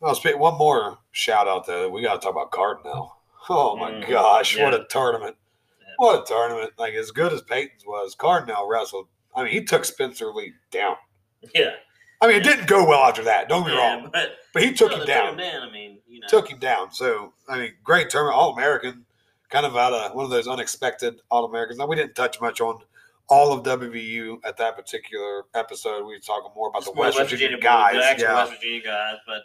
[0.04, 1.90] I'll speak one more shout out though.
[1.90, 3.16] We got to talk about Cardinal.
[3.50, 4.10] Oh my Mhm.
[4.10, 5.38] gosh, what a tournament!
[5.82, 5.94] Yeah.
[5.98, 6.74] What a tournament!
[6.78, 9.08] Like as good as Peyton's was, Cardinal wrestled.
[9.36, 10.96] I mean, he took Spencer Lee down.
[11.56, 11.76] yeah,
[12.20, 13.48] I mean, it didn't go well after that.
[13.48, 15.38] Don't be yeah, wrong, but but he took no, him down.
[15.38, 15.62] down.
[15.68, 16.92] I mean, you know, Took him down.
[16.92, 19.06] So I mean, great tournament, All American.
[19.50, 21.80] Kind of out of one of those unexpected All Americans.
[21.80, 22.80] Now we didn't touch much on
[23.30, 26.06] all of WVU at that particular episode.
[26.06, 27.94] We were talking more about the more West, Virginia, boys, guys.
[27.96, 28.36] the actual yeah.
[28.36, 29.16] West Virginia guys.
[29.26, 29.42] But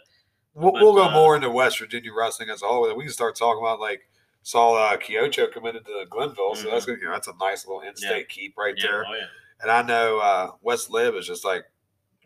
[0.55, 2.95] We'll, But, we'll go uh, more into West Virginia wrestling as a whole.
[2.95, 4.01] We can start talking about like
[4.43, 6.71] saw uh, Kyocho committed to Glenville, so Mhm.
[6.71, 6.99] that's good.
[6.99, 9.05] You know, that's a nice little in-state keep right yeah, there.
[9.07, 9.25] oh yeah,
[9.61, 11.63] and I know uh, West Lib is just like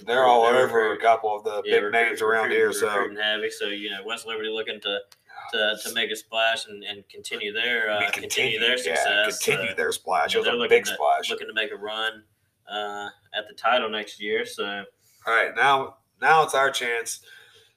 [0.06, 2.74] they're all They're over a couple of the Yeah, big names around here.
[2.74, 3.50] So heavy.
[3.50, 5.00] So you know, West Liberty looking to
[5.52, 9.44] to, to make a splash and, and continue their uh, mean, continue, their yeah, success.
[9.44, 10.36] continue uh, their splash.
[10.36, 11.30] It was a big to- splash.
[11.30, 12.24] looking to make a run
[12.70, 14.46] uh, at the title next year.
[14.46, 14.84] So
[15.26, 17.22] All right, now now it's our chance.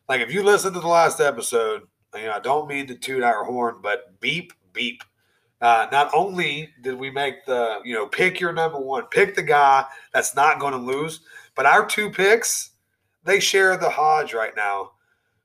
[0.08, 1.82] Like if you listen to the last episode,
[2.14, 5.02] you know I don't mean to toot our horn, but beep beep.
[5.60, 9.42] Uh, not only did we make the you know pick your number one, pick the
[9.42, 11.20] guy that's not going to lose,
[11.54, 12.70] but our two picks
[13.24, 14.92] they share the Hodge right now.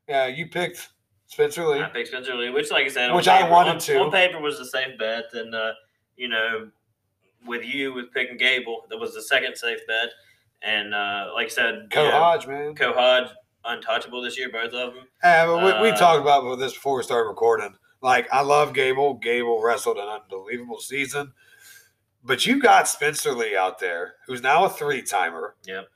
[0.07, 0.89] Yeah, you picked
[1.35, 1.81] Spencer Lee.
[1.81, 3.99] I picked Spencer Lee, which, like I said, on Which I paper, wanted on, to.
[3.99, 5.73] on paper was the safe bet, and uh,
[6.15, 6.69] you know,
[7.45, 10.09] with you with picking Gable, that was the second safe bet,
[10.61, 12.73] and uh, like I said, Co know, Hodge, man.
[12.73, 13.27] Co Hodge
[13.65, 15.03] untouchable this year, both of them.
[15.21, 17.75] Yeah, but we, we Uh, talked about this before we started recording.
[18.01, 19.15] Like, I love Gable.
[19.15, 21.33] Gable wrestled an unbelievable season.
[22.23, 25.55] But you got Spencer Lee out there, who's now a three timer.
[25.65, 25.89] Yep.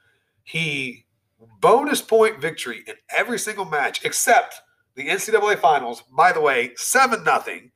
[0.43, 1.05] He
[1.61, 4.61] bonus point victory in every single match except
[4.99, 6.03] the NCAA finals.
[6.11, 7.71] By the way, seven nothing.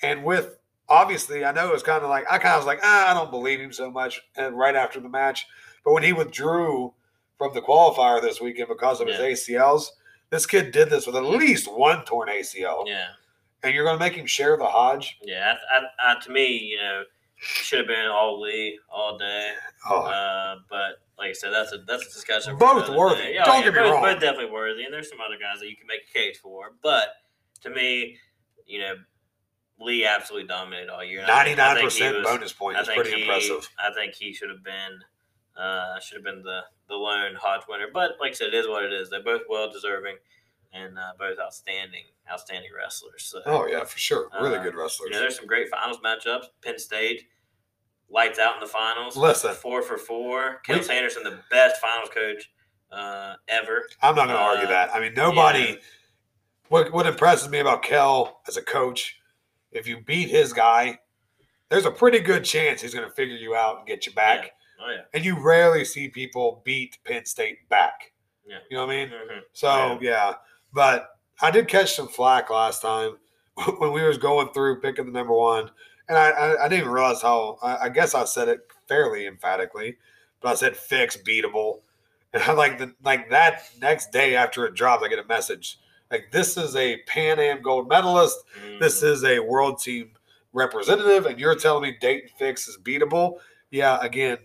[0.00, 2.78] And with obviously, I know it was kind of like I kind of was like,
[2.84, 4.22] ah, I don't believe him so much.
[4.36, 5.44] And right after the match,
[5.84, 6.94] but when he withdrew
[7.36, 9.16] from the qualifier this weekend because of Yeah.
[9.20, 9.86] his ACLs,
[10.30, 13.08] this kid did this with at least one torn ACL, Yeah,
[13.64, 15.18] and you're going to make him share the Hodge.
[15.22, 15.56] yeah.
[15.74, 17.02] I, I, I, to me, you know,
[17.42, 19.52] should have been all Lee all day.
[19.88, 22.56] Oh, Uh, but like I said, that's a that's a discussion.
[22.56, 23.16] Both worthy.
[23.22, 23.40] day.
[23.44, 24.02] Don't get me both, wrong.
[24.02, 26.72] Both definitely worthy, and there's some other guys that you can make a case for.
[26.82, 27.08] But
[27.62, 28.18] to me,
[28.66, 28.94] you know,
[29.80, 31.20] Lee absolutely dominated all year.
[31.22, 33.68] and I think- I ninety-nine think he percent was- bonus point is pretty he- impressive.
[33.78, 35.00] I think he should have been
[35.56, 37.88] uh, should have been the the lone Hodge winner.
[37.92, 39.10] But like I said, it is what it is.
[39.10, 40.16] They're both well deserving
[40.72, 43.24] and uh, both outstanding outstanding wrestlers.
[43.24, 44.28] So Oh yeah, for sure.
[44.40, 45.10] Really Uh, good you wrestlers.
[45.10, 46.46] know, there's some great finals matchups.
[46.62, 47.26] Penn State
[48.12, 49.16] lights out in the finals.
[49.16, 49.54] Listen.
[49.54, 50.60] four for four.
[50.66, 52.50] Cael We- Sanderson, the best finals coach
[52.92, 53.88] uh, ever.
[54.02, 54.94] I'm not going to argue uh, that.
[54.94, 55.60] I mean, nobody.
[55.60, 55.74] yeah.
[56.68, 59.18] What what impresses me about Cael as a coach,
[59.72, 60.98] if you beat his guy,
[61.68, 64.52] there's a pretty good chance he's going to figure you out and get you back.
[64.82, 65.02] Oh yeah.
[65.14, 68.12] And you rarely see people beat Penn State back.
[68.46, 68.56] Yeah.
[68.70, 69.08] You know what I mean?
[69.08, 69.40] Mhm.
[69.52, 70.34] So yeah,
[70.72, 71.10] but
[71.42, 73.18] I did catch some flack last time
[73.78, 75.70] when we was going through picking the number one,
[76.08, 77.58] and I I, I didn't even realize how.
[77.62, 79.96] I, I guess I said it fairly emphatically,
[80.40, 81.80] but I said fix beatable,
[82.34, 85.78] and I like the like that next day after it dropped, I get a message
[86.10, 88.38] like this is a Pan Am gold medalist,
[88.78, 89.12] this Mhm.
[89.12, 90.10] is a world team
[90.52, 93.38] representative, and you're telling me Daton Fix is beatable?
[93.70, 94.36] Yeah, again,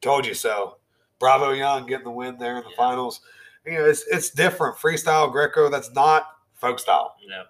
[0.00, 0.78] told you so.
[1.20, 2.76] Bravo Young getting the win there in the Yeah.
[2.76, 3.20] finals.
[3.64, 4.76] You know, it's it's different.
[4.76, 7.14] Freestyle Greco, that's not folk style.
[7.20, 7.44] Yeah.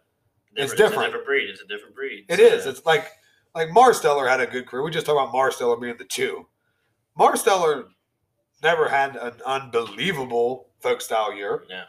[0.55, 1.07] It's a different.
[1.07, 1.49] different breed.
[1.49, 2.27] It's a different breed.
[2.29, 2.64] It is.
[2.64, 3.11] So, It's like
[3.55, 4.83] like Marsteller had a good career.
[4.83, 6.47] We just talked about Marsteller being the two.
[7.19, 7.85] Marsteller
[8.62, 11.85] never had an unbelievable folk style year, yeah.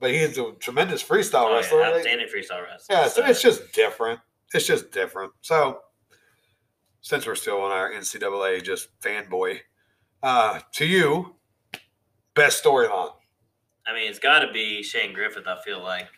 [0.00, 1.80] but he is a tremendous freestyle Oh, wresler.
[1.80, 1.96] yeah.
[1.96, 2.96] Outstanding freestyle wrestler.
[2.96, 4.20] Yeah, so it's just different.
[4.54, 5.32] It's just different.
[5.40, 5.80] So,
[7.00, 9.58] since we're still on our NCAA just fanboy,
[10.22, 11.34] uh, to you,
[12.34, 13.12] best storyline.
[13.86, 15.46] I mean, it's got to be Shane Griffith.
[15.46, 16.08] I feel like.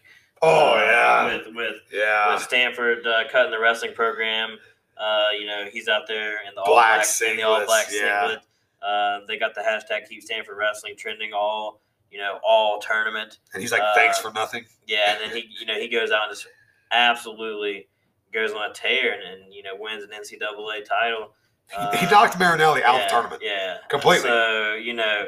[0.43, 2.33] Oh Uh, yeah, With with yeah.
[2.33, 4.59] with Stanford uh, cutting the wrestling program.
[5.01, 7.87] Uh, you know, he's out there in the all Black black in the all black
[7.91, 8.21] yeah.
[8.21, 8.41] singlet.
[8.83, 13.39] Uh, they got the hashtag Keep Stanford Wrestling trending all you know all tournament.
[13.53, 14.65] And he's like, uh, thanks for nothing.
[14.87, 16.47] Yeah, and then he you know he goes out and just
[16.91, 17.89] absolutely
[18.33, 21.33] goes on a tear and, and you know wins an NCAA title.
[21.77, 23.43] Uh, he knocked Marinelli out yeah, of the tournament.
[23.45, 24.29] Yeah, Completely.
[24.29, 25.27] So you know,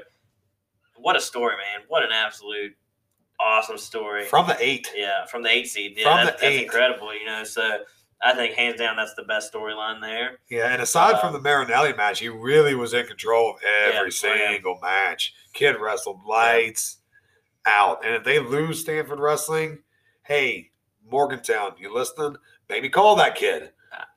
[0.97, 1.85] what a story, man!
[1.89, 2.75] What an absolute
[3.41, 4.25] awesome story.
[4.25, 4.89] From the eight.
[4.95, 5.95] Yeah, from the eight seed.
[5.97, 6.65] Yeah, From that's, the that's eight.
[6.65, 7.15] incredible.
[7.15, 7.79] You know, so
[8.25, 10.39] I think hands down that's the best storyline there.
[10.49, 14.11] Yeah, and aside Uh, from the Marinelli match, he really was in control of every
[14.23, 14.49] Yeah, yeah.
[14.53, 15.35] single match.
[15.55, 16.99] Kid wrestled lights
[17.67, 18.05] out.
[18.05, 19.79] And if they lose Stanford wrestling,
[20.25, 20.71] hey,
[21.05, 22.37] Morgantown, you listening?
[22.69, 23.71] Maybe call that kid.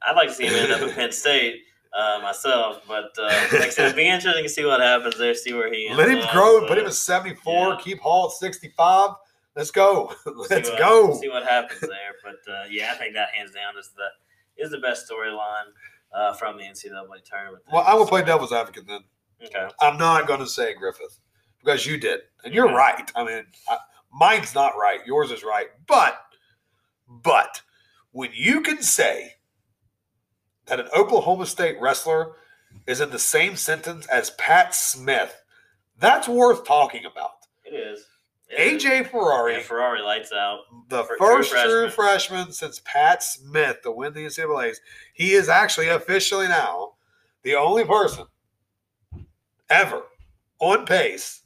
[0.08, 1.62] I'd like to see him end up at Penn State
[1.98, 5.34] uh, myself, but uh, like I said, it'd be interesting to see what happens there,
[5.34, 7.78] see where he ends Let him up, grow, so put him at 74, yeah.
[7.82, 9.12] keep Hall at 65.
[9.56, 10.13] Let's go.
[10.26, 11.13] see Let's what- go.
[11.20, 14.72] See what happens there, but uh, yeah, I think that hands down is the is
[14.72, 15.65] the best storyline
[16.13, 17.63] uh, from the NCAA tournament.
[17.72, 19.02] Well, I will play devil's advocate then.
[19.44, 19.68] Okay.
[19.82, 21.20] I'm not going to say Griffith
[21.60, 22.74] because you did, and you're Okay.
[22.76, 23.12] right.
[23.15, 23.78] I mean, I,
[24.13, 25.00] mine's not right.
[25.06, 25.68] Yours is right.
[25.88, 26.18] But,
[27.08, 27.62] but
[28.12, 29.34] when you can say
[30.68, 32.34] that an Oklahoma State wrestler
[32.88, 35.41] is in the same sentence as Pat Smith,
[36.00, 37.32] that's worth talking about.
[37.65, 38.06] It is.
[38.58, 40.62] AJ Ferrari, Yeah, Ferrari lights out.
[40.89, 41.91] the true first true freshman.
[41.91, 44.80] freshman since Pat Smith to win the NCAA's,
[45.13, 46.94] he is actually officially now
[47.44, 48.26] the only person
[49.70, 50.04] ever
[50.60, 51.41] on pace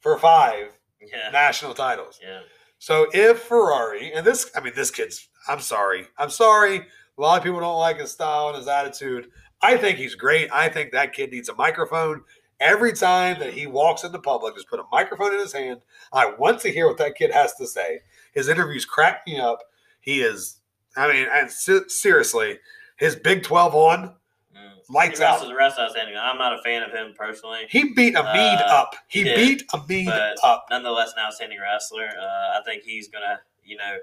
[0.00, 1.30] for five Yeah.
[1.30, 2.18] national titles.
[2.22, 2.40] Yeah.
[2.78, 5.28] So if Ferrari and this, I mean, this kid's.
[5.48, 6.06] I'm sorry.
[6.18, 6.86] I'm sorry.
[7.18, 9.30] A lot of people don't like his style and his attitude.
[9.62, 10.50] I think he's great.
[10.52, 12.24] I think that kid needs a microphone.
[12.60, 15.80] Every time that he walks into public, just put a microphone in his hand.
[16.12, 18.00] I want to hear what that kid has to say.
[18.34, 19.60] His interviews crack me up.
[20.00, 20.60] He is,
[20.96, 22.58] I mean, and seriously,
[22.98, 24.14] his Big 12 on,
[24.54, 24.72] Mm.
[24.90, 25.42] lights the rest out.
[25.42, 26.16] Of, the rest outstanding.
[26.16, 27.66] I'm not a fan of him personally.
[27.70, 28.96] He beat a mead Uh, up.
[29.06, 30.08] He did, beat a mead
[30.42, 30.66] up.
[30.70, 32.08] nonetheless an outstanding wrestler.
[32.20, 33.98] Uh, I think he's gonna, you know,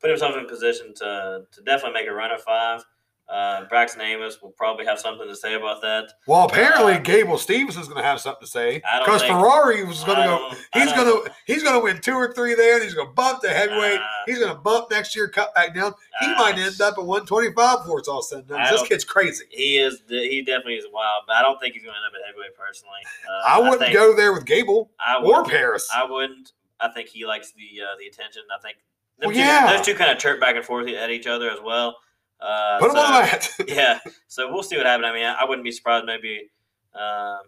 [0.00, 2.82] put himself in position to to definitely make a run at five.
[3.30, 6.12] Uh, Braxton Amos will probably have something to say about that.
[6.26, 10.02] Well, apparently uh, Gable Steveson is going to have something to say because Ferrari was
[10.02, 10.50] going to go.
[10.74, 14.00] He's gonna he's gonna win two or three there, and he's gonna bump the heavyweight.
[14.00, 15.94] Uh, he's gonna bump next year, cut back down.
[16.20, 18.72] He uh, might end up at 125 before it's all said and done.
[18.72, 19.44] This kid's crazy.
[19.50, 20.02] He is.
[20.08, 22.56] He definitely is wild, but I don't think he's going to end up at heavyweight
[22.56, 23.00] personally.
[23.28, 25.44] Uh, I wouldn't think- go there with Gable I or.
[25.44, 25.88] Paris.
[25.94, 26.52] I wouldn't.
[26.80, 28.42] I think he likes the uh, the attention.
[28.56, 28.78] I think
[29.20, 29.70] Well, two, yeah.
[29.76, 31.96] those two kind of chirp back and forth at each other as well.
[32.40, 33.50] Uh, Put him so, on the mat.
[33.68, 33.98] yeah,
[34.28, 35.06] so we'll see what happens.
[35.06, 36.06] I mean, I, I wouldn't be surprised.
[36.06, 36.50] Maybe
[36.94, 37.40] um,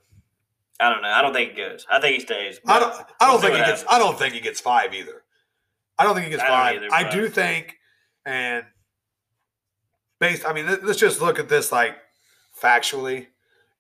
[0.81, 1.09] I don't know.
[1.09, 1.87] I don't think he goes.
[1.91, 2.61] I think he stays.
[2.67, 2.95] I don't.
[3.21, 3.83] I don't see think he what gets.
[3.83, 3.95] happens.
[3.95, 5.23] I don't think he gets five either.
[5.99, 6.77] I don't think he gets I five.
[6.77, 7.77] either, I do think,
[8.27, 8.65] and
[10.19, 10.45] based.
[10.47, 11.97] I mean, let- let's just look at this like
[12.61, 13.29] factually,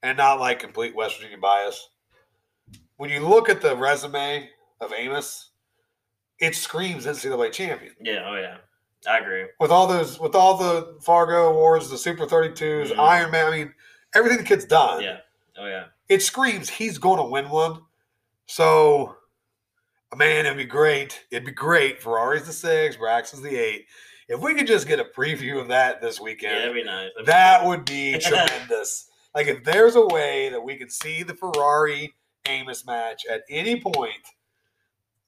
[0.03, 1.89] and not like complete West Virginia bias.
[2.97, 4.49] When you look at the resume
[4.81, 5.51] of Amos,
[6.39, 7.95] it screams NCAA champion.
[8.01, 8.25] Yeah.
[8.27, 8.59] Oh yeah.
[9.09, 9.47] I agree.
[9.61, 12.99] With all those, with all the Fargo awards, the Super 32s, Mhm.
[12.99, 13.47] Iron Man.
[13.47, 13.75] I mean,
[14.15, 15.03] everything the kid's done.
[15.03, 15.19] Yeah.
[15.59, 15.87] Oh yeah.
[16.09, 17.81] it screams he's going to win one.
[18.47, 19.17] So,
[20.17, 21.25] man, it'd be great.
[21.31, 22.03] It'd be great.
[22.03, 23.87] Ferrari's the six, Braxton's the eight.
[24.29, 27.11] If we could just get a preview of that this Yeah, weekend, that'd be nice.
[27.15, 27.69] That'd be that cool.
[27.71, 29.09] would be tremendous.
[29.35, 32.13] Like if there's a way that we could see the Ferrari
[32.47, 34.13] Amos match at any point,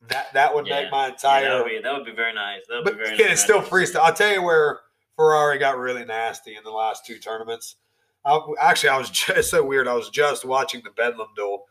[0.09, 0.83] that that would Yeah.
[0.83, 1.49] make my Yeah, entire.
[1.49, 2.61] that would be that would be very nice.
[2.69, 3.19] That would but be very.
[3.19, 3.69] yeah, it's still nice.
[3.71, 4.01] freestyle.
[4.01, 4.81] I'll tell you where
[5.17, 7.77] Ferrari got really nasty in the last two tournaments.
[8.25, 9.87] I, actually, I was just, so weird.
[9.89, 11.67] I was just watching the Bedlam duel.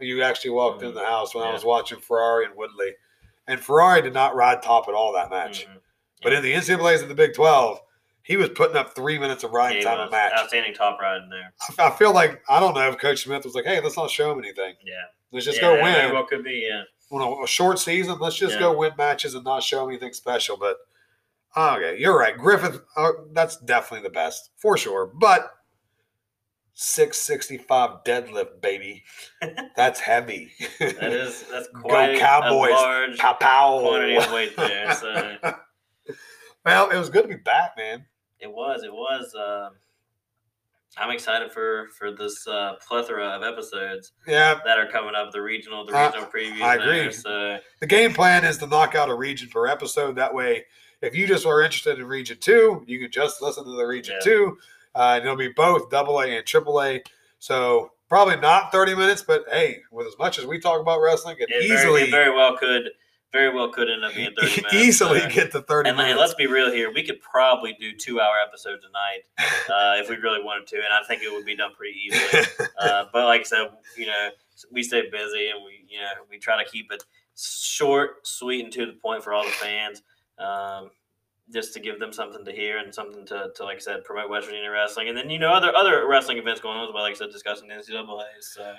[0.00, 1.54] You actually walked in the house when I Mm-hmm.
[1.54, 2.92] Was watching Ferrari and Woodley,
[3.46, 5.66] and Ferrari did not ride top at all that match.
[5.66, 5.80] Mhm.
[6.22, 7.80] But in the NCAA's of the Big Twelve,
[8.22, 10.32] he was putting up three minutes of riding he time a match.
[10.36, 11.52] Outstanding top ride in there.
[11.78, 14.10] I, I feel like I don't know if Coach Smith was like, "Hey, let's not
[14.10, 14.74] show him anything.
[14.84, 14.94] Yeah.
[15.32, 16.66] Let's just yeah, go win." Well, could be.
[16.68, 16.82] Yeah.
[17.10, 18.60] On a, a short season, let's just Yeah.
[18.60, 20.56] go win matches and not show anything special.
[20.56, 20.76] But
[21.56, 22.36] okay, you're right.
[22.36, 25.06] Griffith, uh, that's definitely the best for sure.
[25.06, 25.50] But
[26.74, 29.02] 665 deadlift, baby.
[29.76, 30.52] That's heavy.
[30.78, 32.70] That is that's quite a Cowboys.
[32.70, 33.80] large pow pow.
[33.80, 34.94] quantity of weight there.
[34.94, 35.54] So
[36.64, 38.04] well, it was good to be back, man.
[38.40, 38.82] it was.
[38.84, 39.34] It was.
[39.34, 39.74] Um,
[40.96, 45.32] I'm excited for for this uh, plethora of episodes Yeah, that are coming up.
[45.32, 46.62] The regional, the regional previews.
[46.62, 47.12] I there, agree.
[47.12, 50.16] so the game plan is to knock out a region per episode.
[50.16, 50.64] That way,
[51.02, 54.14] if you just are interested in region two, you can just listen to the region
[54.18, 54.24] Yeah.
[54.24, 54.58] two.
[54.94, 57.02] Uh, and it'll be both double A and triple A.
[57.38, 61.36] So probably not 30 minutes, but hey, with as much as we talk about wrestling,
[61.38, 62.90] it it easily very, it very well could
[63.32, 64.74] very well could end up being 30 minutes.
[64.74, 66.18] easily get to 30 And minutes.
[66.18, 66.90] let's be real here.
[66.92, 69.22] We could probably do two hour episodes a night
[69.98, 72.44] uh, if we really wanted to, and I think it would be done pretty easily.
[72.80, 74.28] Uh, but like I said, you know,
[74.70, 77.02] we stay busy and we, you know, we try to keep it
[77.36, 80.02] short, sweet, and to the point for all the fans,
[80.38, 80.90] um,
[81.52, 84.30] just to give them something to hear and something to, to, like I said, promote
[84.30, 87.02] West Virginia wrestling, and then you know other other wrestling events going on as well.
[87.02, 88.22] Like I said, discussing the NCAA.
[88.42, 88.74] So,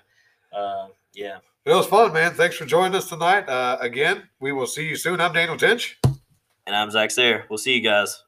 [0.58, 2.34] uh, yeah, it was fun, man.
[2.34, 3.48] Thanks for joining us tonight.
[3.48, 5.22] Uh, again, we will see you soon.
[5.22, 5.98] I'm Daniel Tinch.
[6.66, 7.46] and I'm Zach Sayre.
[7.50, 8.24] We'll see you guys.